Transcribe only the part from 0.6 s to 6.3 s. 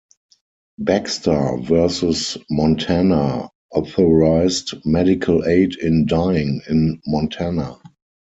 Baxter versus Montana authorized medical aid in